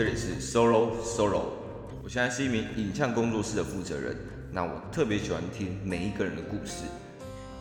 [0.00, 1.42] 这里是 Solo Solo，
[2.02, 4.16] 我现在是一名影像工作室的负责人。
[4.50, 6.84] 那我特别喜欢听每一个人的故事，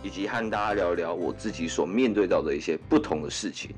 [0.01, 3.71] 以及和大家聊聊我自己所面对到的一些不同的事情。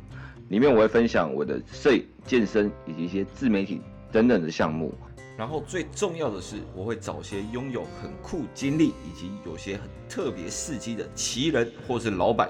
[0.49, 4.93] 里面我会分享我的摄影、健身以及一些自媒体等等的项目。
[5.35, 12.47] 然后最重要的是，我会找些拥有很酷经历以及有些很特别事迹的奇人或是老板，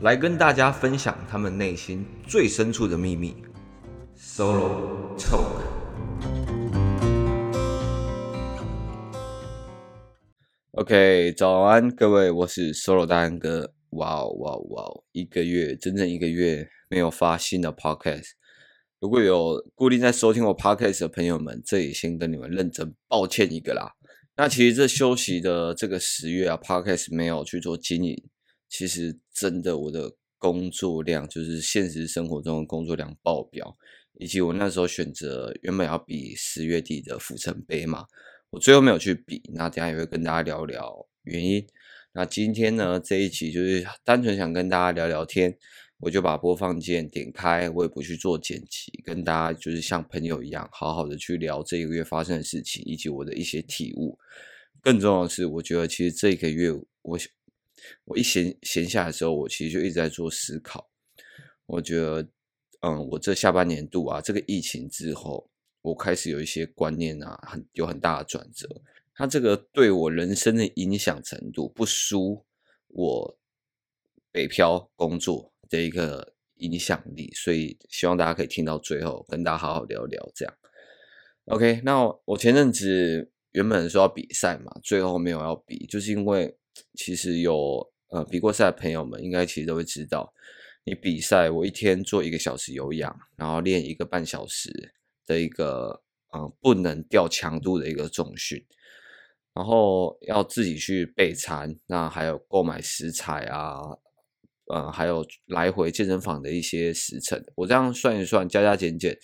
[0.00, 3.36] 来跟大家分享他们内心最深处的秘密。
[4.18, 5.01] Solo
[10.72, 13.74] OK，早安各位，我是 Solo 大安哥。
[13.90, 15.04] 哇哦哇哦哇哦！
[15.12, 18.30] 一个月，整整一个月没有发新的 Podcast。
[19.00, 23.92] 如果有固定在收听我 Podcast 的朋友们，这里先跟你们认真抱歉一个啦。
[24.36, 28.16] 那其实这休息的这个十月啊，Podcast 没有去做经营。
[28.66, 33.76] 其实真的，我的工作量就是现实生活中的工作量爆表。
[34.18, 38.06] 以及我那时候选择原本要比十月底的府城杯嘛，
[38.50, 41.66] 我最后没有去比，那等下也会跟大家聊聊原因。
[42.12, 45.56] 那今天呢，这一集就是单纯想跟大家聊聊天，
[45.98, 54.18] 我就把播放键点开，我也不去做剪辑，跟大家就是像朋友一样，好好的去聊这一个月发生的事情，以及我的一些体悟。
[54.82, 57.18] 更重要的是，我觉得其实这个月我
[58.04, 60.90] 我一闲闲下来的时候，我其实就一直在做思考，
[61.66, 62.28] 我觉得。
[62.82, 65.48] 嗯，我这下半年度啊，这个疫情之后，
[65.82, 68.68] 我开始有一些观念啊，很有很大的转折。
[69.14, 72.44] 它这个对我人生的影响程度不输
[72.88, 73.38] 我
[74.32, 80.52] 北漂工作的一个影响力，所以希望大家可以听到最后，跟大家好好聊聊这样。
[81.44, 86.56] OK，那我前阵子原本说要比赛嘛，最后没有要比，就是因为
[86.94, 90.34] 其实有呃比过赛的朋友们，应该其实都会知道。
[90.84, 94.92] 你比赛，我一天做一个小时有氧，然后练一个半小时
[95.24, 96.02] 的一个
[96.34, 98.64] 嗯不能掉强度的一个重训，
[99.54, 103.80] 然后要自己去备餐，那还有购买食材啊，
[104.66, 109.16] 呃、还有来回健身房的一些时程，我这样算一算，加加减减，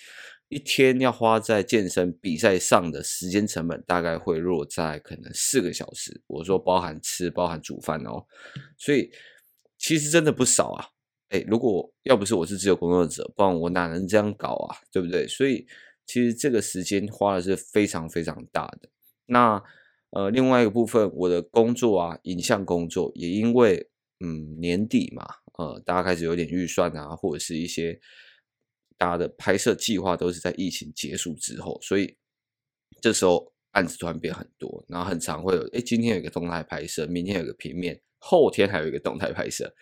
[0.49, 8.25] 一天要花在健身比赛上的时间成本大概会落在可能四个小时，我说包含吃，包含煮饭哦，
[8.77, 9.11] 所以
[9.77, 10.87] 其实真的不少啊。
[11.29, 14.77] 哎，如果要不是我是自由工作者，不然我哪能这样搞啊？
[14.91, 15.27] 对不对？
[15.29, 15.67] 所以
[16.07, 18.89] 其实这个时间花的是非常非常大的。
[19.27, 19.63] 那
[20.11, 23.91] 呃，另外一个部分，我的工作啊，影像工作也因为
[24.21, 25.27] 嗯年底嘛，
[25.59, 28.01] 呃，大家开始有点预算啊，或者是一些
[28.97, 32.17] 大家的拍摄计划都是在疫情结束之后，所以
[33.03, 38.01] 这时候案子突然变很多，然后很常会有，哎，今天有一个动态拍摄，明天有个平面。
[38.21, 39.73] 后天还有一个动态拍摄，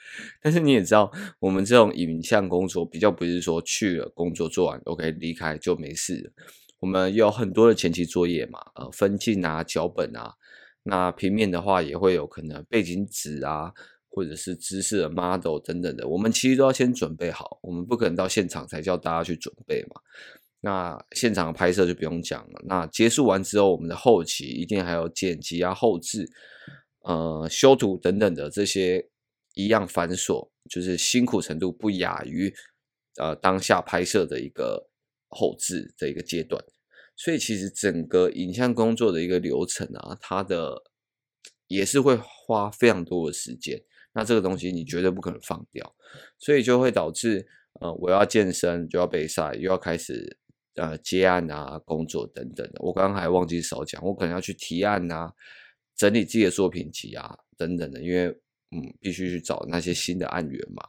[0.42, 1.10] 但是你也知道，
[1.40, 6.34] 我们这种影像工作比较不是说去了工作做完，OK 离开就没事。
[6.78, 10.34] 我们有很多的前期作业嘛，呃，分镜啊、脚本啊，
[10.82, 13.72] 那平面的话也会有可能背景纸啊，
[14.10, 19.98] 或者是知识的 model 等等的，我们其实都要先准备好，我们不可能到现场才叫大家去准备嘛。
[20.66, 26.28] 那现场的拍摄就不用讲了，那结束完之后，我们的后期一定还有剪辑啊、后制。
[27.08, 29.08] 呃，修图等等的这些
[29.54, 32.52] 一样繁琐，就是辛苦程度不亚于
[33.16, 34.90] 呃当下拍摄的一个
[35.28, 36.60] 后制的一个阶段，
[37.14, 40.82] 所以其实整个影像工作的一个流程啊，它的
[41.68, 43.80] 也是会花非常多的时间。
[44.12, 45.94] 那这个东西你绝对不可能放掉，
[46.40, 47.46] 所以就会导致
[47.80, 50.36] 呃我要健身就要备赛，又要开始
[50.76, 52.80] 呃接案啊工作等等的。
[52.80, 55.32] 我刚刚还忘记少讲，我可能要去提案啊。
[55.96, 58.26] 整理自己的作品集啊，等等的，因为
[58.70, 60.82] 嗯，必须去找那些新的案源嘛。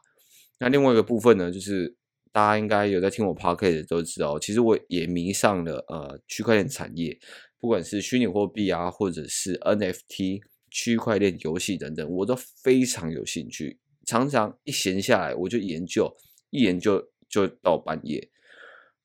[0.60, 1.96] 那另外一个部分呢，就是
[2.34, 7.18] 大家应该有在听我 podcast 的都知道，其实我也迷上了呃区块链产业，
[7.58, 13.80] 不管是虚拟货币啊，或者是 NFT 区块链游戏等等，我都非常有兴趣。
[14.06, 16.14] 常常一闲下来，我就研究，
[16.50, 18.30] 一研究就到半夜。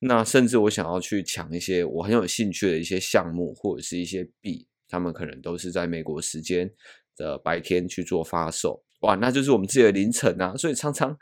[0.02, 4.66] 那甚至我想要去抢一些我很有兴趣的一些项目，或者是一些币。
[4.88, 6.70] 他们可能都是在美国时间
[7.16, 11.16] 的白天去做发售，哇，那就是我们自己的凌晨啊，所以常常，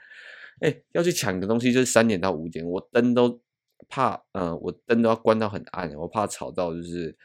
[0.60, 3.40] 哎，要去抢个东西，就是三点到五点，我灯都
[3.88, 7.16] 怕，呃，我灯都要关到很暗，我怕吵到就是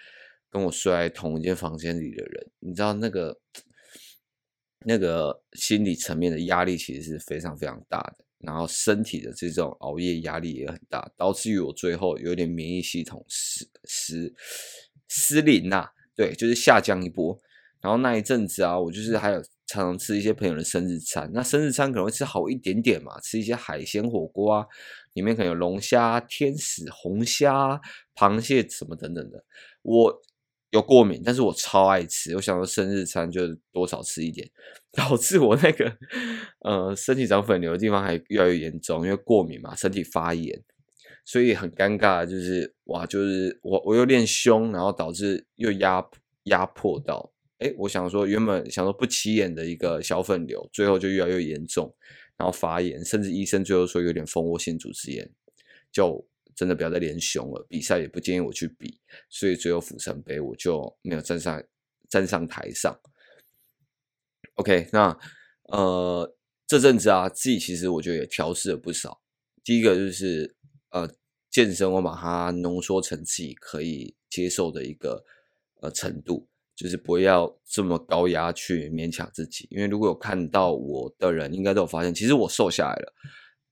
[0.52, 3.40] 跟我睡在同一间房间里的人，你知道那个
[4.86, 14.34] 那个心理层面的压力其实是非常非常大的，然后身体的这种熬夜压力也很大，导致于我最后有点免疫系统失失
[15.08, 15.90] 失灵呐。
[16.16, 17.38] 对，就是下降一波，
[17.82, 24.66] 然后那一阵子啊，我就是还有常常吃一些朋友的生日餐，那生日餐可能会吃好一点点嘛，吃一些海鲜火锅啊，
[25.14, 27.82] 里面可能有龙虾、天使、红虾、
[28.16, 29.44] 螃蟹什么等等的。
[29.82, 30.22] 我
[30.76, 32.36] 有过敏，但是我超爱吃。
[32.36, 33.42] 我想说生日餐就
[33.72, 34.46] 多少吃一点，
[34.92, 35.98] 导致我那个
[36.60, 40.62] 呃身体长粉瘤的地方还越来越严重，因为过敏嘛，身体发炎，
[41.24, 42.26] 所以很尴尬。
[42.26, 46.06] 就是哇，就是我我又练胸，然后导致又压
[46.44, 47.32] 压迫到。
[47.60, 51.96] 哎，我想说，原本想说不起眼的一个小粉瘤，最后就越来越严重，
[52.38, 55.32] 然后发炎，甚至医生最后说有点蜂窝性组织炎，
[55.90, 59.00] 就真的不要再练胸了，比赛也不建议我去比，
[59.30, 61.62] 所以最后釜城杯我就没有站上
[62.10, 62.98] 站上台上。
[64.56, 65.18] OK，那
[65.70, 66.36] 呃
[66.66, 69.22] 这阵子啊，自己其实我觉得也调试了不少。
[69.64, 70.56] 第一个就是
[70.90, 71.10] 呃
[71.52, 75.24] 健身，我把它浓缩成自己可以接受的一个
[75.82, 76.48] 呃程度。
[76.76, 83.14] 就是不要这么高压去勉强自己，因为如果有看到我的人，应该都有发现，其实我瘦下来了，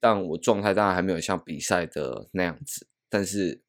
[0.03, 2.85] 但我状态当然还没有像比赛的那样子。
[3.07, 3.63] 但是，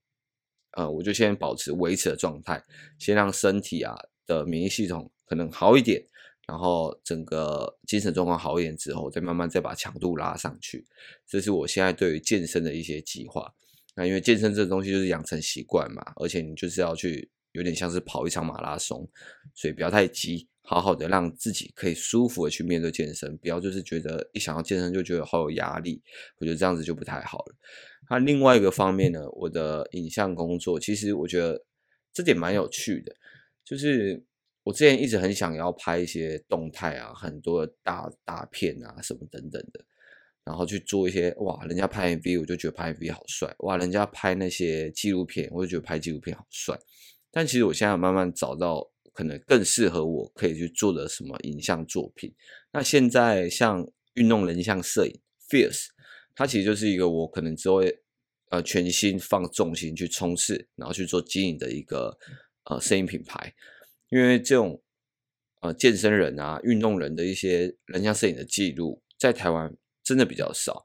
[0.72, 2.60] 呃，我就先保持维持的状态，
[2.98, 3.94] 先让身体啊
[4.26, 6.04] 的免疫系统可能好一点，
[6.48, 10.84] 然后整个精神状况好一点之后，再慢慢再把强度拉上去。
[11.24, 13.54] 这是我现在对于健身的一些计划。
[13.94, 17.30] 那因为健身这个东西就是养成习惯嘛，而且你就是要去。
[17.54, 19.08] 有点像是跑一场马拉松，
[19.54, 26.02] 所以不要太急，好好的让自己可以舒服的去面对健身，不要就是觉得一想到健身就觉得好有压力，
[26.38, 27.54] 我觉得这样子就不太好了。
[28.08, 31.62] 那另外一个方面呢，我的影像工作其实我觉得
[32.14, 33.14] 这点蛮有趣的，
[33.62, 34.24] 就是
[34.62, 39.84] 我之前一直很想要拍一些动态啊，很多大大片啊什么等等的，
[40.44, 46.78] 然后去做一些哇，人家拍 MV 我就觉得拍 MV 好帅，哇，人家拍那些纪录片我就觉得拍纪录片好帅。
[47.30, 52.34] 但其实我现在慢慢找到可能更适合我可以去做的什么影像作品。
[52.72, 55.86] 那现在像运动人像摄影，Fierce，
[56.34, 58.02] 它其实就是一个我可能只会
[58.50, 62.18] 呃全心放重心去冲刺，然后去做经营的一个
[62.64, 63.54] 呃摄影品牌。
[64.10, 64.82] 因为这种
[65.60, 70.84] 呃健身人啊、运动人的一些人像摄影的记录，在台湾真的比较少。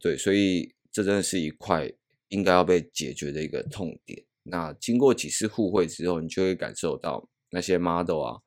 [0.00, 1.90] 对，所以这真的是一块
[2.28, 4.24] 应该要被解决的一个痛点。
[4.42, 8.38] 那经过几次互惠之后，你就会感受到那些 model 啊，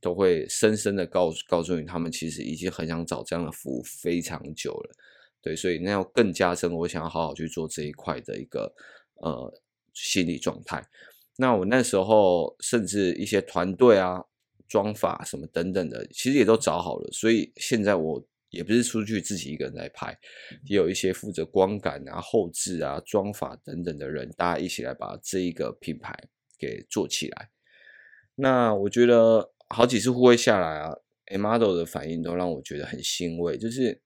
[0.00, 4.94] 都会深深的告诉告诉你，他们其实已经很想找这样的服务非常久了。
[5.42, 8.74] 对，所以那要更加深，我想要好好去做这一块的一个
[9.16, 9.62] 呃
[9.92, 10.84] 心理状态。
[11.36, 14.24] 那我那时候甚至一些团队啊、
[14.66, 17.08] 妆发什么等等的，其实也都找好了。
[17.12, 18.26] 所以现在我。
[18.50, 20.16] 也不是出去自己一个人在拍，
[20.64, 26.16] 也有一些负责光感啊、后置啊、妆发等等的人，大家一起来把这一个品牌
[26.56, 27.50] 给做起来。
[28.36, 30.94] 那我觉得好几次互惠下来啊
[31.38, 33.58] ，model 的反应都让我觉得很欣慰。
[33.58, 34.00] 就是，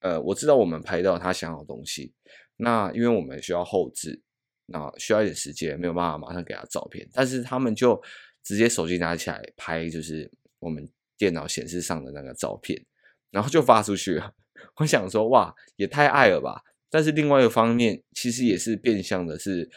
[0.00, 2.12] 呃，我知道我们拍到他想要的东西，
[2.56, 4.20] 那因为我们需要后置，
[4.66, 8.00] 那需要一点时间，没有办法马上给他照片，但是他们就
[8.42, 12.84] 直接手机拿起来拍，就是我们电脑显示上的那个照片。
[13.30, 14.32] 然后就发出去了，
[14.78, 16.62] 我想说哇，也太爱了吧！
[16.88, 19.68] 但是另外一个方面，其实也是变相的是，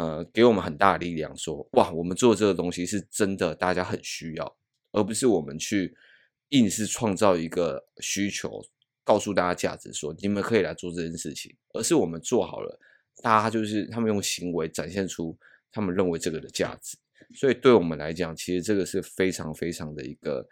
[0.00, 4.56] 呃，给我们很大的力量说，哇，我们做这个东西是真的，大家很需要，
[4.92, 5.94] 而不是我们去
[6.50, 8.62] 硬是创造一个需求，
[9.04, 12.80] 告诉大家价值，说你们可以来做这件事情，而是我们做好了，
[13.22, 15.36] 大家就是他们用行为展现出
[15.70, 16.96] 他们认为这个的价值，
[17.34, 20.48] 所以对我们来讲，其实这个是非常非常的一个。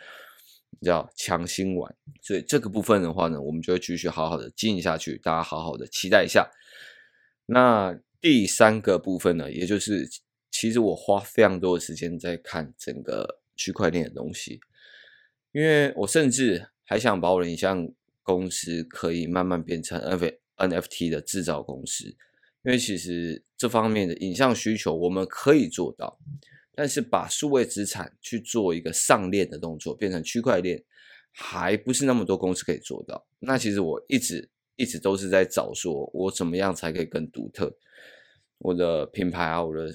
[0.82, 6.46] 叫强心丸，所以这个部分的话呢，我们就会继续好好的经营下去，大家好好的期待一下。
[7.46, 10.08] 那第三个部分呢，也就是
[10.50, 14.60] 其实我花非常多的时间在看整个区块链的东西，
[15.52, 17.88] 因为我甚至还想把我的影像
[18.22, 20.00] 公司可以慢慢变成
[20.56, 22.06] NFT 的制造公司，
[22.64, 26.18] 因为其实这方面的影像需求我们可以做到。
[26.74, 30.80] 但是把数位资产去做一个上链的动作，变成区块链，
[31.32, 33.26] 还不是那么多公司可以做到。
[33.40, 37.76] 那其实我一直一直都是在找，说我怎么样才可以更独特，
[38.58, 39.92] 我的品牌啊，我的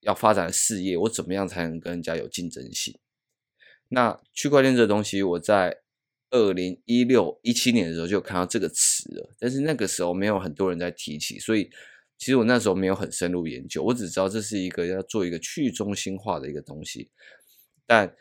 [0.00, 2.98] 要发展的事业，我怎么样才能跟人家有竞争性？
[3.88, 5.82] 那区块链这东西，我在
[6.30, 11.70] 二零一六一七年的时候就看到这个词了，但是那个时候没有很多人在提起，所以。
[12.18, 17.10] 其实我那时候没有很深入研究，我只知道这是一个要做一个去中心化的一个东西。
[17.84, 18.16] 但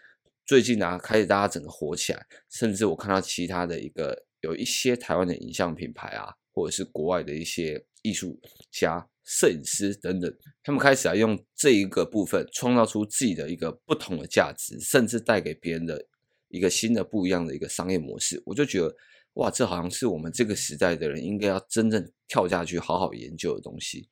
[0.46, 8.38] 最近呢、开始大家整个火起来，甚至我看到其他的一个有一些台湾的影像品牌啊，或者是国外的一些艺术
[8.70, 10.32] 家、摄影师等等，
[10.64, 16.06] 他们开始来用这一个部分创造出自己的一个不同的价值，甚至带给别人的
[16.50, 18.96] 一个新的不一样的一个商业模式，我就觉得
[19.34, 24.08] 哇，这好像是我们这个时代的人应该要真正跳下去好好研究的东西。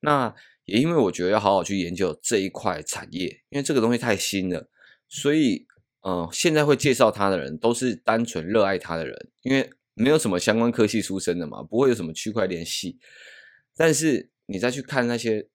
[0.00, 0.34] 那
[0.64, 4.68] 也因为我觉得要好好去研究这一块产业，因为这个东西太新了，
[5.08, 5.66] 所以
[6.00, 12.98] 呃，现在会介绍它的人都是单纯热爱它的人，因为没有什么相关科系出身的嘛，不会有什么区块链系。
[13.76, 15.48] 但是你再去看那些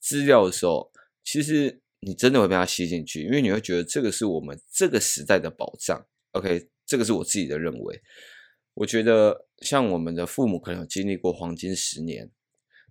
[0.00, 0.90] 资料的时候，
[1.24, 6.06] 其实你真的会被它吸进去，因为你会觉得这个是我们这个时代的宝藏。
[6.32, 8.00] OK，这个是我自己的认为。
[8.74, 12.30] 我觉得像我们的父母可能有经历过黄金十年，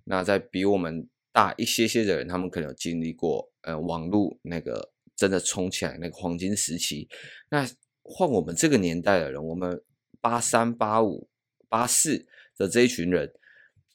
[0.03, 7.07] 那在比我们大一些些的人，他们可能有经历过，呃，网络那个真的冲起来那个黄金时期。
[7.49, 7.65] 那
[8.03, 9.81] 换我们这个年代的人，我们
[10.19, 11.29] 八三、八五、
[11.69, 13.31] 八四的这一群人，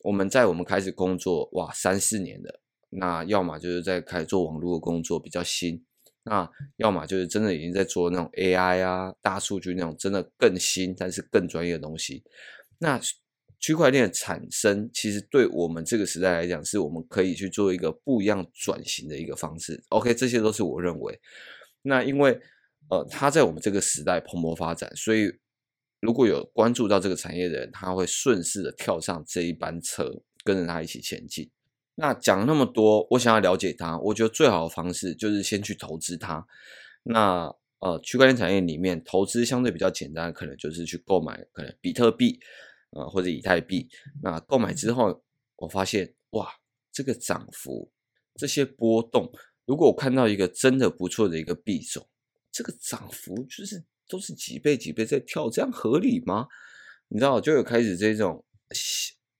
[0.03, 5.85] 我们在我们开始工作，哇，三四年的，那要么就是在开始做网络的工作比较新，
[6.25, 12.23] 那要么就是真的已经在做那种 AI 啊、大数据那种真的更新但是更专业的东西。
[12.79, 13.01] 那
[13.61, 19.81] 区块链的产生，其实对我们这个时代来讲，是我们可以去做一个不一样转型的一个方式。
[19.91, 21.21] OK，这些都是我认为。
[21.83, 22.41] 那因为
[22.91, 25.33] 呃，它在我们这个时代蓬勃发展，所以
[26.03, 30.13] 如果有关注到这个产业的人，他会顺势的跳上这一班车，
[30.45, 31.51] 跟着他一起前进。
[31.95, 36.47] 那讲那么多，我想要了解它，我觉得最好的方式就是先去投资它。
[37.05, 42.39] 那呃，区块链产业里面投资相对比较简单，可能就是去购买可能比特币。
[42.95, 43.89] 呃，或者以太币，
[44.23, 45.25] 那购买之后，
[45.57, 46.47] 我发现哇，
[46.93, 47.91] 这个涨幅，
[48.35, 49.33] 这些波动，
[49.65, 52.07] 如果我看到一个真的不错的一个币种，
[52.53, 56.47] 这个涨幅就是都是几倍几倍在跳，这样合理吗？
[57.09, 58.45] 你知道，就有开始这种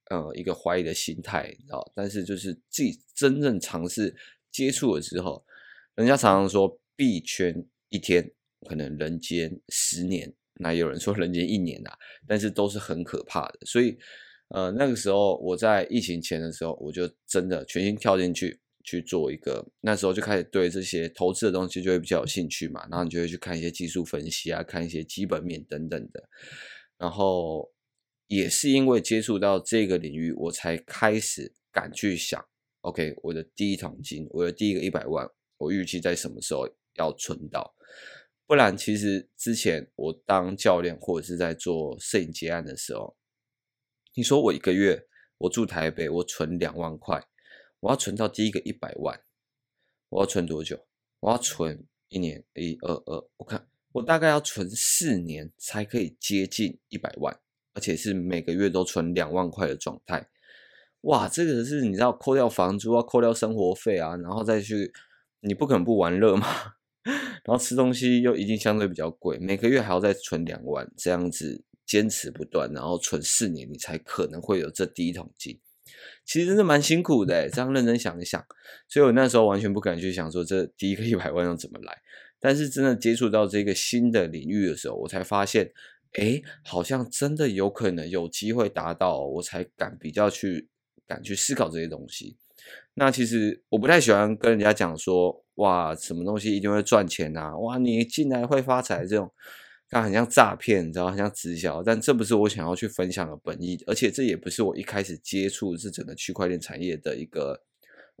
[0.09, 4.15] 呃一个怀疑的心态，你知道，但是就是自己真正尝试
[4.51, 5.45] 接触了之后，
[5.93, 8.27] 人家常常说币圈一天
[8.67, 10.33] 可能人间十年。
[10.55, 13.59] 那有人说人间一年、啊，但是都是很可怕的。
[13.65, 13.97] 所以，
[14.49, 19.65] 呃，那个时候我在疫情前的时候，我就真的全心跳进去去做一个。
[19.81, 26.29] 那时候就开始对这些投资的东西就会比较有兴趣嘛，然后你就会去看一些技术分析啊，看一些基本面等等的。
[26.97, 27.71] 然后
[28.27, 32.43] 也是因为接触到这个领域，我才开始敢去想
[32.81, 37.75] ，OK，我的第一桶金，我的第一个一百万，我预期在什么时候要存到。
[38.45, 43.15] 不然，其实之前我当教练或者是在做摄影结案的时候，
[44.15, 45.01] 你说我一个月
[45.37, 47.23] 我住台北，我存两万块，
[47.83, 49.19] 我要存到第一个一百万，
[50.07, 50.85] 我要存多久？
[51.19, 57.37] 我要存一年，一二二，我看我大概要存四年才可以接近一百万，
[57.73, 60.29] 而且是每个月都存两万块的状态。
[61.01, 64.93] 哇，这个是你知道扣掉房租啊，扣掉生活费啊，然后再去，
[65.41, 66.47] 你不可能不玩乐吗？
[67.43, 75.59] 然后吃东西又一定相对比较贵，每个月还要再存两万，这样子坚持不断，然后存四年，你才可能会有这第一桶金。
[76.25, 78.43] 其实真的蛮辛苦的，这样认真想一想，
[78.87, 81.97] 所以我那时候完全不敢去想说这第一个一百万要怎么来。
[82.39, 85.71] 但是真的接触到这个新的领域的时候，我才发现，
[86.13, 90.67] 哎，好像真的有可能有机会达到，我才敢比较去
[91.07, 92.37] 敢去思考这些东西。
[92.95, 97.57] 那其实我不太喜欢跟人家讲说，哇，什么东西一定会赚钱啊？
[97.57, 99.31] 哇，你进来会发财这种，
[99.93, 107.61] 它很像诈骗，你知道，很像直销，但这不是我想要去分享的本意，而且这也不是我一开始接触这整个区块链产业的一个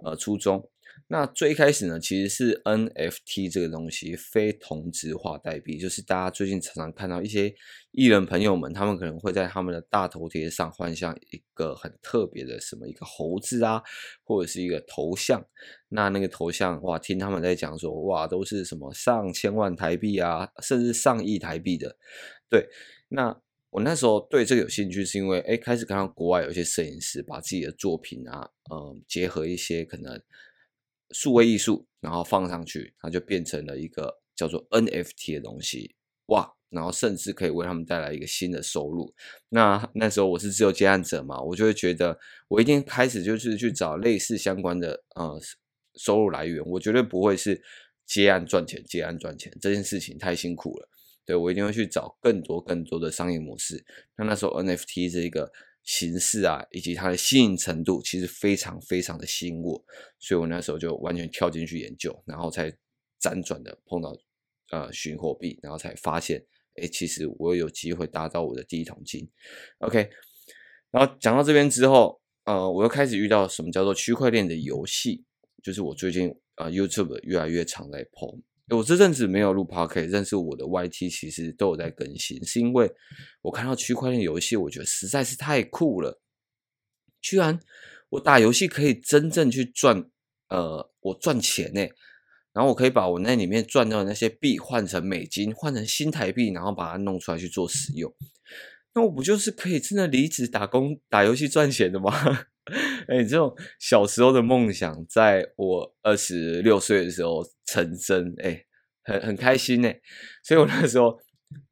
[0.03, 0.69] 呃初衷。
[1.07, 7.53] 那最开始呢，其实是 NFT 这个东西，非同质化代币，就是大家最近常常看到一些
[7.91, 13.83] 艺人朋友们，他们可能会在他们的大头贴上换上一个很特别的什么一个猴子啊，
[14.23, 15.45] 或者是一个头像。
[15.89, 21.95] 那那个头像哇，听他们在讲说哇，都是什么上千万台币啊，甚至上亿台币的。
[22.49, 22.67] 对，
[23.09, 30.19] 那我那时候对这个有兴趣，是因为哎，开始看到国外有一些摄影师把自己的作品啊，嗯，结合一些可能。
[31.13, 36.53] 数位艺术，然后放上去，它就变成了一个叫做 NFT 的东西，哇！
[36.69, 39.13] 然后甚至可以为他们带来一个新的收入。
[39.49, 45.39] 那那时候我是自由接案者嘛，我就会觉得我一定开始就是去找类似相关的呃
[45.95, 47.61] 收入来源，我绝对不会是
[48.07, 50.89] 接案赚钱，接案赚钱这件事情太辛苦了。
[51.25, 53.85] 对，我一定会去找更多更多的商业模式。
[54.17, 55.51] 那那时候 NFT 这个。
[55.83, 59.83] 形式啊，以及它的吸引程度，其实非常非常的吸引我，
[60.19, 62.71] 所以我那时候就完全跳进去研究，然后才
[63.19, 64.15] 辗转的碰到
[64.71, 66.43] 呃虚货币，然后才发现，
[66.75, 69.29] 哎，其实我有机会达到我的第一桶金。
[69.79, 70.09] OK，
[70.89, 75.25] 然后讲到这边之后，呃，我又开始遇到什么叫做区块链的游戏，
[75.61, 78.41] 就是我最近啊、YouTube 越来越常在碰。
[78.69, 82.91] 我这阵子没有录 Pocket，但是我的 YT 其实都有在更新，是因为
[83.41, 86.21] 我看到区块链游戏，我觉得实在是太酷了，
[87.21, 87.59] 居然
[88.09, 90.09] 我打游戏可以真正去赚，
[90.49, 91.85] 呃，我赚钱呢。
[92.53, 98.13] 然后我可以把我那里面赚到的那些币换成美金，换成新台币，然后把它弄出来去做使用。
[98.93, 102.11] 那我不就是可以真的离职打工打游戏赚钱的吗？
[103.07, 108.65] 哎，这种小时候的梦想，在我二十六岁的时候成真，哎，
[109.03, 109.99] 很很开心哎。
[110.43, 111.17] 所以我那时候，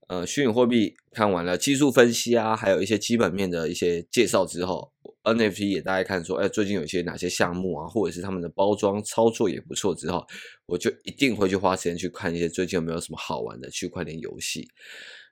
[0.07, 4.91] 呃，虚拟货币看完了技术分析啊，还有一些基本面的一些介绍之后。
[5.23, 9.93] NFT 也大概看说，哎，最近有一些哪些项目啊，或者是他们的包装操作也不错。
[9.93, 10.25] 之后，
[10.65, 14.67] 我就一定会去花时间去看一些最近有没有什么好玩的区块链游戏。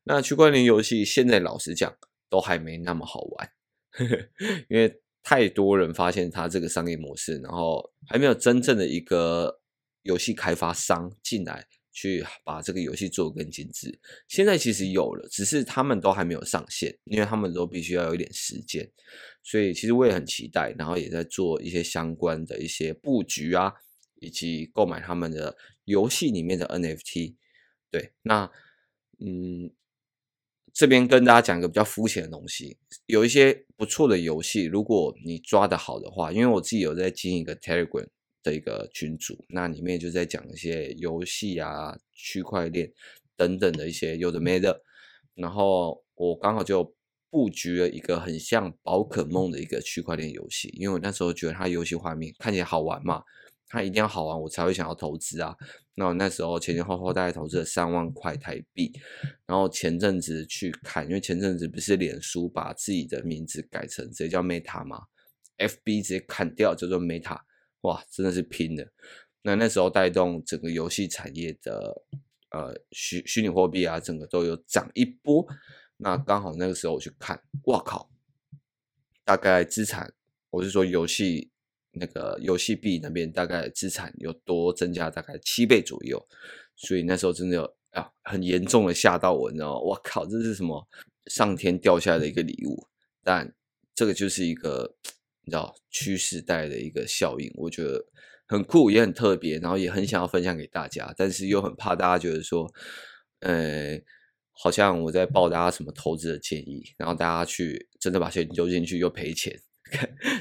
[0.04, 1.92] 那区块链游戏现在老实讲
[2.30, 3.50] 都还没那么好玩，
[4.70, 9.62] 因为太多人发现它这个商业模式，然后还没有真正的一个
[10.04, 11.68] 游戏开发商进来。
[11.92, 14.00] 去把这个游戏做更精致。
[14.30, 18.90] 现在其实有了，只是他们都还没有上线，因为他们都必须要有一点时间。
[19.44, 23.74] 所以其实我也很期待，然后也在做一些相关的一些布局啊，
[24.22, 27.36] 以及购买他们的游戏里面的 NFT。
[27.92, 28.50] 对，那
[29.20, 29.70] 嗯，
[30.74, 38.08] 这边跟大家讲一个比较肤浅的东西，有一些不错的游戏，如果你抓得好的话，因为我自己有在经营一个 Telegram。
[38.42, 42.90] 的一个群组，那里面就在讲一些游戏啊、区块链
[43.36, 44.82] 等等的一些有的没的。
[45.36, 46.96] 然后我刚好就
[47.30, 53.22] 布局了一个很像宝可梦的一个区块链游戏，因为我那时候觉得它游戏画面看起来好玩嘛，
[53.68, 55.54] 它一定要好玩，我才会想要投资啊。
[56.00, 58.90] 那我那时候前前后后大概投资了三万块台币。
[59.46, 65.02] 然后前阵子去看，因为前阵子不是脸书把自己的名字改成直接叫 Meta 嘛
[65.58, 67.38] ，FB 直接砍掉叫做 Meta。
[67.82, 68.94] 哇，真的是拼了！
[69.42, 72.02] 那那时候带动整个游戏产业的
[72.52, 75.46] 呃虚虚拟货币啊，整个都有涨一波。
[75.98, 78.10] 那刚好那个时候我去看，哇靠！
[79.26, 80.14] 大概资产，
[80.50, 81.52] 我是说游戏
[81.92, 86.24] 那个游戏币那边大概资产有多增加大概七倍左右。
[86.76, 89.80] 所以那时候真的有啊，很严重的吓到我，你知道吗？
[89.80, 90.88] 我靠，这是什么
[91.28, 92.88] 上天掉下来的一个礼物？
[93.24, 93.54] 但
[93.94, 94.96] 这个就是一个。
[95.46, 98.06] 你知道趋势带的一个效应，我觉得
[98.46, 102.72] 很酷，也很特别，然后也很想要分享给大家，但是又很怕大家觉得说，
[103.40, 104.00] 呃，
[104.52, 109.60] 好像我在报大家什么投资的建议，然后大家去真的把钱丢进去又赔钱，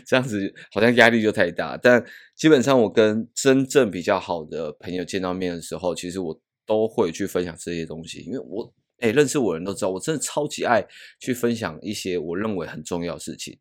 [0.07, 1.77] 这样子好像压力就太大。
[1.77, 2.05] 但
[2.37, 10.85] 基本上我跟真正比较好的朋友见到面的时候，其实我都会去分享这些东西，因为我诶认识我的人都知道，我真的超级爱
[11.21, 13.59] 去分享一些我认为很重要的事情。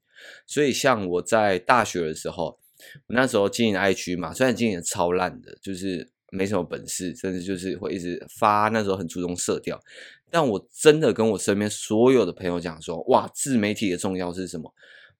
[0.47, 2.59] 所以，像我在大学的时候，
[3.07, 9.79] 我那时候经营 IG 嘛，虽然经营超烂的，就是没什么本事，甚至就是会一直发，那时候很注重色调，
[10.31, 14.73] 但我真的跟我身边所有的朋友讲说，哇，自媒体的重要是什么？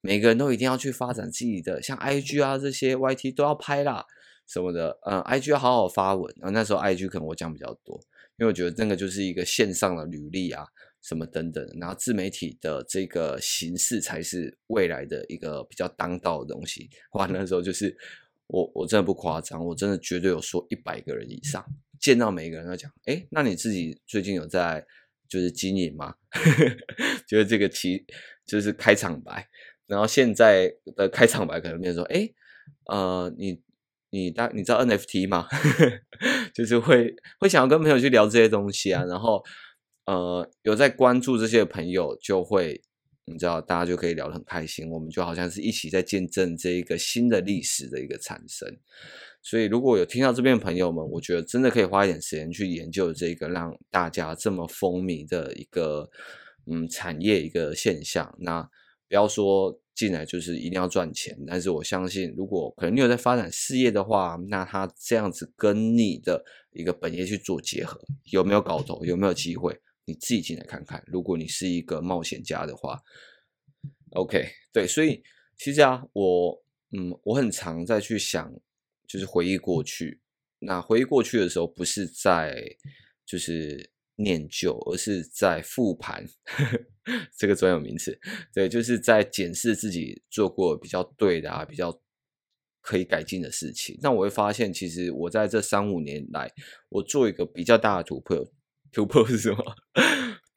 [0.08, 4.06] 每个人都一定要去发展自己的，像 IG 啊这些 YT 都要拍啦
[4.48, 6.34] 什么的，嗯，IG 要好好发文。
[6.38, 8.00] 然后那时候 IG 可能我讲比较多，
[8.38, 10.66] 因为我觉得那个就是一个线上的履历啊。
[11.00, 16.90] 什么等等，然后自媒体的这个形式才是未来的一个比较当道的东西。
[17.14, 17.96] 哇，那时候就是
[18.48, 21.64] 我我真的不夸张，我真的绝对有说一百个人以上
[22.00, 24.86] 见到每一个人都讲，哎，那你自己最近有在
[25.30, 26.16] 就是经营吗？
[27.26, 28.06] 就是这个其
[28.46, 29.48] 就是开场白，
[29.88, 32.30] 然后现在的开场白可能变成说，哎，
[32.86, 33.60] 呃，你
[34.12, 35.48] 你大你知道 NFT 吗？
[36.54, 39.44] 就是会会想要跟朋友去聊这些东西啊，然后。
[40.10, 42.82] 呃，有在关注这些朋友，就会
[43.26, 44.90] 你知道，大家就可以聊得很开心。
[44.90, 48.74] 我们就好像是一起在见证这一个新的历史的一个产生。
[49.44, 56.10] 所以，如果有听到这边的朋友们，我觉得真的可以花一点时间去研究这个让大家这么风靡的一个
[56.72, 58.34] 嗯产业一个现象。
[58.40, 58.66] 那
[59.08, 68.00] 不要说进来就是一定要赚钱，但是我相信，如果可能你有在发展事业的话，那他这样子跟你的一个本业去做结合，
[68.32, 69.04] 有没有搞头？
[69.06, 69.80] 有没有机会？
[70.06, 73.02] 你自己进来看看，如果你是一个冒险家的话
[74.12, 75.22] ，OK，对，所以
[75.58, 78.54] 其实啊，我嗯，我很常在去想，
[79.06, 80.22] 就是回忆过去。
[80.60, 82.64] 那回忆过去的时候，不是在
[83.26, 86.80] 就是念旧，而是在复盘，呵呵，
[87.38, 88.20] 这个专有名词，
[88.54, 92.02] 对，就是在检视自己做过比较对的啊，比较
[92.82, 93.98] 可以改进的事情。
[94.02, 96.52] 那我会发现，其实我在这三五年来，
[96.90, 98.46] 我做一个比较大的突破。
[98.92, 99.58] 突破 是什么？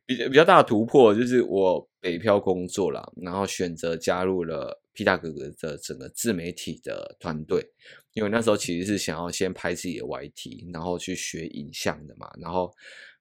[0.06, 7.64] 比较比较大的突破就是我北漂工作了，然后选择加入了皮大哥哥的整个自媒体的团队，
[8.12, 12.72] 因为那时候其实是想要先拍自己的 YT，然后去学影像的嘛，然后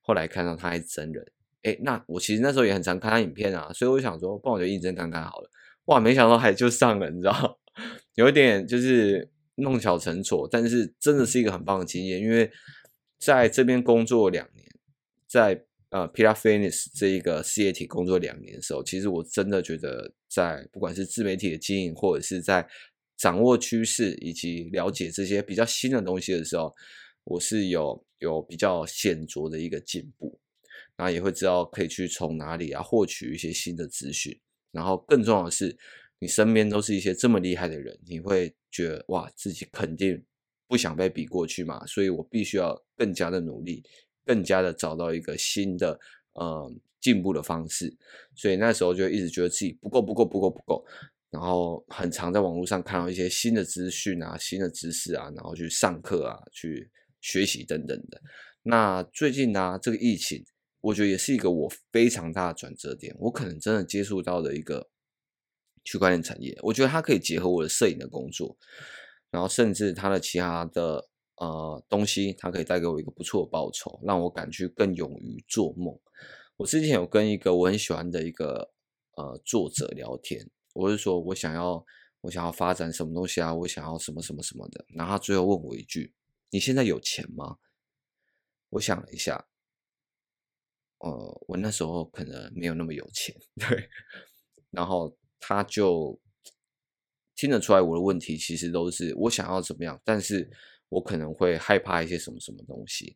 [0.09, 1.23] 后来看到他还真人，
[1.61, 5.51] 诶，那我其实那时候也很常看他影片啊，所以我想说，帮我就应征看看好了，
[5.85, 7.59] 哇，没想到还就上了，你知道，
[8.15, 12.49] 有一点就是弄巧成拙，但是真的是一个很棒的经验，因为
[13.19, 14.65] 在这边工作两年，
[15.27, 15.65] 在。
[15.91, 22.63] 呃，Pilar Fitness 这一个事业体工作两年的时候，其实我真的觉得，在不管是自媒体的经营，或者是在
[23.17, 26.71] 掌握趋势以及了解这些比较新的东西的时候，
[27.29, 30.39] 我是有有比较显著的一个进步，
[30.95, 34.37] 然后也会知道可以去从哪里啊获取一些新的资讯，
[34.71, 35.77] 然后更重要的是，
[36.19, 40.21] 你身边都是一些这么厉害的人，你会觉得哇，自己肯定
[40.67, 43.83] 不想被比过去嘛，所以我必须要更加的努力。
[44.25, 45.99] 更加的找到一个新的
[46.33, 47.91] 呃进步的方式，
[48.35, 50.85] 所以那时候就一直觉得自己不够不够不够不够，
[51.31, 56.87] 然后很常在网络上看到一些新的资讯啊、新的知识啊，然后去上课啊、去
[57.21, 58.21] 学习等等的。
[58.63, 60.43] 那最近呢、这个疫情，
[60.81, 64.89] 我觉得也是一个我非常大的转折点，我可能真的接触到的一个
[65.83, 68.57] 区块链产业，我觉得它可以结合我的摄影的工作，
[69.31, 71.09] 然后甚至它的其他的。
[71.41, 75.97] 呃，东西它可以带给我一个不错的报酬，让我敢去更勇于做梦。
[76.57, 78.73] 我之前有跟一个我很喜欢的一个
[79.15, 81.81] 呃作者聊天，我是说我想要
[82.19, 84.85] 我想要发展什么东西啊，我想要什么什么什么的。
[84.89, 86.13] 然后他最后问我一句
[86.49, 87.57] ：“你现在有钱吗？”
[88.69, 89.47] 我想了一下，
[90.99, 93.89] 呃，我那时候可能没有那么有钱， 对。
[94.71, 96.19] 然后他就
[97.35, 100.49] 听得出来我的问题其实都是我想要怎么样，但是。
[100.91, 103.15] 我可能会害怕一些什么什么东西，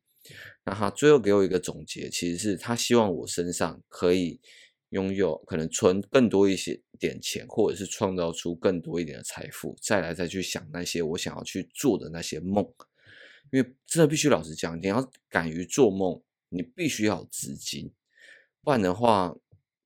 [0.64, 4.40] 那他最后给我一个总结，其实是他希望我身上可以
[4.90, 12.64] 拥有可能存更多一些点钱，或者是创造出更多一点的财富，再来再去想那些我想要去做的那些梦。
[13.54, 17.90] 因为真的必须老实讲，你要敢于做梦，你必须要资金，
[18.62, 19.34] 不然的话，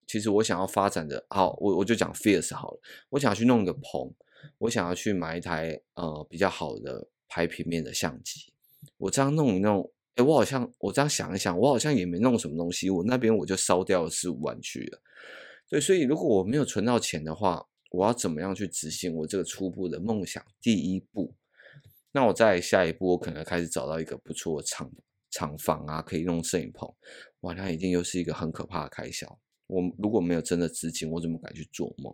[0.07, 4.11] 其实我想要发展的，好，我我就讲 Fierce 好了，我想要去弄一个棚，
[4.57, 7.07] 我想要去买一台呃比较好的。
[7.29, 8.53] 拍平面的相机，
[8.95, 15.01] 我这样弄一弄，哎，我好像我这样想一想，我好像也没弄什么东西，我那边我就烧掉了四五万去了。
[15.67, 20.41] 对，所以如果我没有存到钱的话，我要怎么样去执行我这个初步的梦想？
[20.61, 21.35] 第一步，
[22.11, 24.91] 那我再下一步，我可能开始找到一个不错的厂
[25.29, 26.91] 厂房啊，可以弄摄影棚。
[27.41, 29.39] 哇，那一定又是一个很可怕的开销。
[29.67, 32.13] 我如果没有真的资金，我怎么敢去做梦？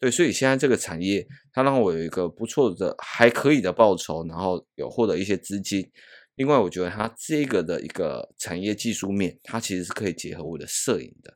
[0.00, 5.88] 对，所以现在这个产业，它让我有一个不错的、还可以的报酬，然后有获得一些资金。
[6.34, 11.32] 另外，我觉得它这个的一个产业技术面，它其实是可以结合我的摄影的，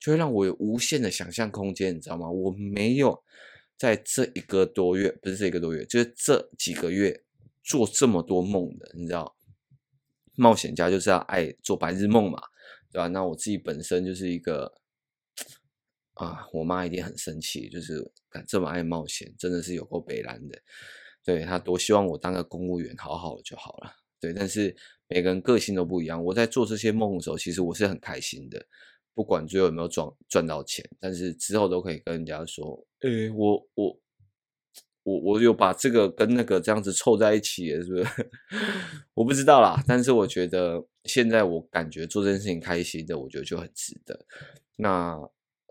[0.00, 2.28] 就会让我有无限的想象空间，你知道吗？
[2.28, 3.22] 我没有
[3.76, 7.24] 在这一个多月，不是这一个多月，就是这几个月
[7.62, 9.36] 做这么多梦的，你知道，
[10.36, 12.40] 冒险家就是要爱做白日梦嘛，
[12.92, 13.08] 对吧？
[13.08, 14.72] 那我自己本身就是一个。
[16.14, 20.56] 啊，我妈一定很生气，就是敢这么爱冒险，真的是有够北烂的。
[21.24, 23.92] 对，她多希望我当个公务员，好好的就好了。
[24.20, 24.76] 对，但是
[25.08, 26.22] 每个人个性都不一样。
[26.22, 28.64] 我在做这些梦的时候，其实我是很开心的，
[29.14, 34.00] 不管最后有没有赚赚到钱，但是之后都可以跟人家说，哎、我我
[35.04, 38.06] 我我有把这个跟那个这样子凑在一起，是不是？
[39.14, 44.26] 我不知道啦，但是我觉得现在我感觉做这件事情开心的，我觉得就很值得。
[44.76, 45.18] 那。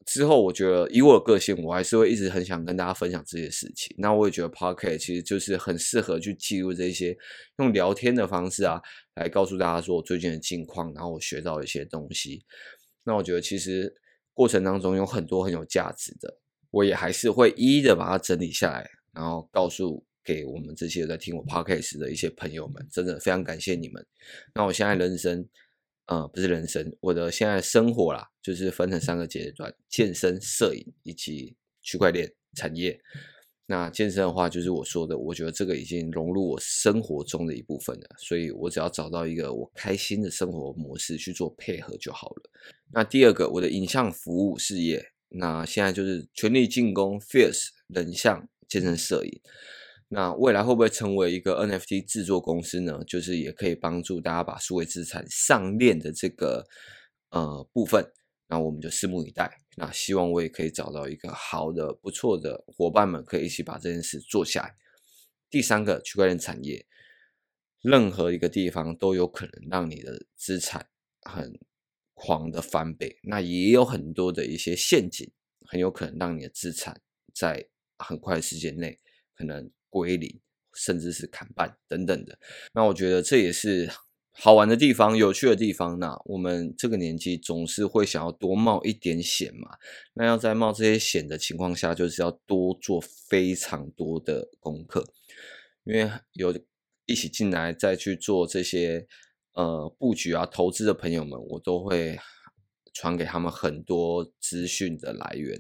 [0.05, 3.95] 之后，我觉得以我的个性，我还是会一直很想跟大家分享这些事情。
[3.97, 7.17] 那我也觉得 Pocket 其实就是很适合去记录这些，
[7.59, 8.81] 用聊天的方式啊，
[9.15, 12.43] 来告诉大家说我最近的近况，然后我学到一些东西。
[13.03, 13.93] 那我觉得其实
[14.33, 16.37] 过程当中有很多很有价值的，
[16.71, 22.87] 我也还是会一一的把它整理下来，然后告诉给我们这些在听我 Podcast 的一些朋友们。
[22.91, 24.05] 真的非常感谢你们。
[24.53, 25.47] 那我现在人生。
[26.07, 32.99] 呃，不是人生，我的现在生活啦，就是分成三个阶段：健身、摄影以及区块链产业。
[33.67, 42.43] 那健身的话，就是我说的，我觉得这个已经融入我生活中的一部分了，所以我只要找到一个我开心的生活模式去做配合就好了。
[42.93, 49.41] 那第二个，我的影像服务事业，那现在就是全力进攻 Fierce 人像健身摄影。
[50.09, 53.03] 那未来会不会成为一个 NFT 制作公司呢？
[53.07, 56.67] 就是也可以帮助大家把数位资产上链的这个
[57.31, 58.05] 呃部分，
[58.47, 59.51] 那我们就拭目以待。
[59.75, 64.75] 那希望我也可以找到一个好的、不错的伙伴们，可以一起把这件事做下来。
[65.49, 66.85] 第三个，区块链产业，
[67.81, 70.85] 任何一个地方都有可能让你的资产
[71.21, 71.59] 很
[72.15, 75.29] 狂的翻倍，那也有很多的一些陷阱，
[75.65, 77.01] 很有可能让你的资产
[77.33, 78.99] 在很快时间内
[79.35, 80.39] 可能归零，
[80.75, 82.37] 甚至是砍半等等的。
[82.73, 83.89] 那我觉得这也是
[84.31, 85.99] 好玩的地方，有趣的地方。
[85.99, 89.77] 那我们这个年纪总是会想要多冒一点险嘛。
[90.13, 95.03] 那要在冒这些险的情况下，就是要多做非常多的功课，
[95.83, 96.55] 因为有
[97.05, 99.07] 一起进来再去做这些。
[99.53, 102.19] 呃，布局啊，投资的朋友们，我都会
[102.91, 105.51] 传给他们很多资讯的来源，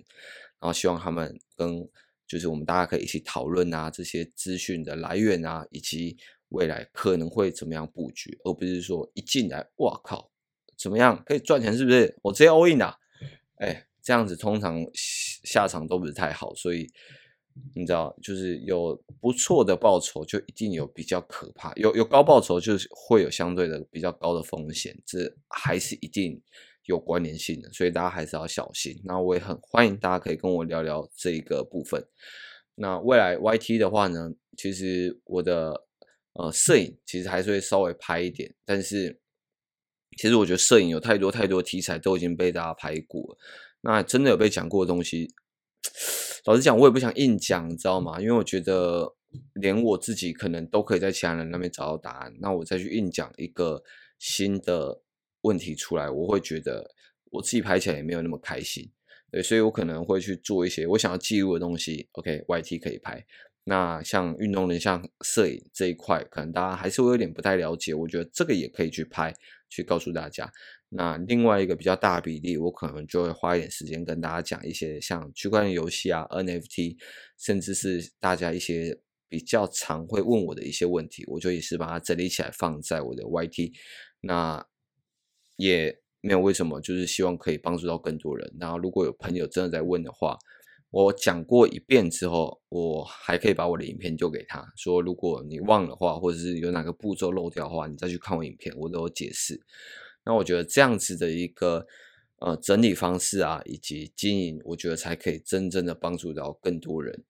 [0.59, 1.87] 然后希望他们跟
[2.27, 6.17] 就是我们大家可以一起讨论啊，这些资讯的来源啊，以及
[6.49, 10.31] 未来可能会怎么样布局，而不是说一进来，哇靠，
[10.75, 12.17] 怎么样可以赚钱是不是？
[12.23, 12.97] 我直接 all in 啊，
[13.57, 16.91] 哎，这样子通常下场都不是太好，所以。
[17.75, 26.41] 你知道，就是有不错的报酬，就一定有比较可怕；有有高报酬，就是会有相对的比较高的风险，这还是一定
[26.85, 28.99] 有关联性的，所以大家还是要小心。
[29.03, 32.03] 那我也很欢迎大家可以跟我聊聊这一个部分。
[32.75, 35.85] 那未来 YT 的话呢，其实我的
[36.33, 39.19] 呃摄影其实还是会稍微拍一点，但是
[40.17, 43.37] 其实我觉得摄影有太多太多题材都已经被大家拍过了，
[43.81, 45.31] 那真的有被讲过的东西。
[46.45, 48.19] 老实讲，我也不想硬讲，你知道吗？
[48.19, 49.15] 因为我觉得
[49.53, 53.83] 连我自己可能都可以在其他人那边找到答案，那我再去硬讲一个
[54.19, 55.01] 新的
[55.41, 56.91] 问题出来，我会觉得
[57.31, 58.91] 我自己拍起来也没有那么开心。
[59.31, 62.07] 对，所以我可能会去做一些我想要记录的东西。
[62.11, 63.25] OK，YT 可以拍。
[63.63, 69.33] 那像运动人像摄影这一块，可能大家还是会有点不太了解，我觉得这个也可以去拍，
[69.69, 70.51] 去告诉大家。
[70.95, 76.97] 那另外一个比较大比例，我可能就会花一点时间跟大家讲一些像区块链游戏啊、NFT，
[77.37, 83.71] 甚至是大家一些比较常会问我的一些问题，我就也是把它整理起来放在我的 YT。
[84.21, 84.65] 那
[85.57, 88.53] 也没有为什么，就是希望可以帮助到更多人。
[88.59, 90.37] 然后如果有朋友真的在问的话，
[90.91, 99.59] 我讲过一遍之后，我还可以把我的影片丢给他，说如果你忘的话，或者是有哪个步骤漏掉的话，你再去看我影片，我都有解释。
[100.25, 101.85] 那我觉得这样子的一个
[102.39, 107.23] 呃整理方式啊，以及经营，我觉得才可以真正的帮助到更多人。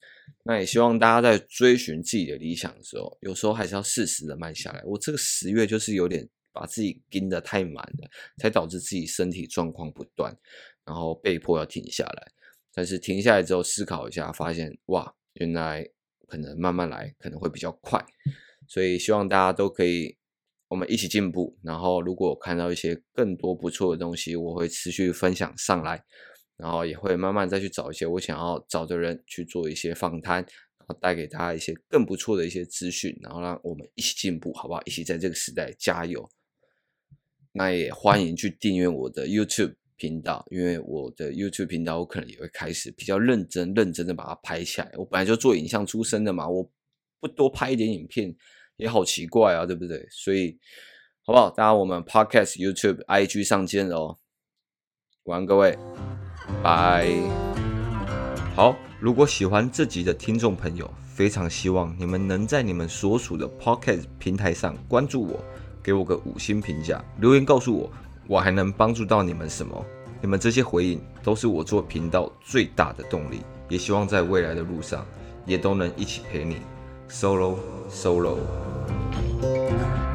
[0.43, 4.83] 那也希望大家在追寻自己的理想的时候，有时候还是要适时的慢下来。
[4.85, 10.35] 我这个十月就是有点把自己盯得太满了，才导致自己身体状况不断，
[10.85, 12.31] 然后被迫要停下来。
[12.73, 15.87] 但是停下来之后思考一下，发现哇，原来
[16.27, 18.05] 可能慢慢来可能会比较快。
[18.67, 20.17] 所以希望大家都可以。
[20.73, 26.03] 我们一起进步，然后如果看到一些更多不错的东西，我会持续分享上来，
[26.57, 34.81] 然后也会慢慢再去找一些我想要找的人去做一些访谈，然后带给大家一些更不错的一些资讯，然后让我们一起进步，好不好？
[34.85, 36.27] 一起在这个时代加油。
[37.51, 44.91] 那也欢迎去订阅我的 YouTube 频道，因为我的 YouTube 频道我可能也会开始比较认真、认真的把它拍起来。
[44.97, 46.67] 我本来就做影像出身的嘛，我
[47.19, 48.35] 不多拍一点影片。
[48.83, 50.05] 也好奇怪啊，对不对？
[50.11, 50.59] 所以，
[51.25, 51.49] 好不好？
[51.49, 54.17] 大家我们 Podcast、YouTube、IG 上见哦。
[55.23, 55.77] 晚安，各位，
[56.61, 57.07] 拜。
[58.53, 65.39] 好，如果喜欢这集的听众朋友，非常希望你们能在你们所属的 Podcast 平台上关注我，
[65.81, 67.89] 给我个五星评价，留言告诉我，
[68.27, 69.85] 我还能帮助到你们什么？
[70.21, 73.43] 你们这些回应都是我做频道最大的动力。
[73.69, 75.07] 也希望在未来的路上，
[75.45, 76.57] 也都能一起陪你。
[77.13, 80.12] Solo, solo.